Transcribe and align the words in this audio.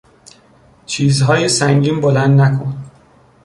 چیزهای 0.85 1.49
سنگین 1.49 2.01
بلند 2.01 2.41
نکن! 2.41 2.85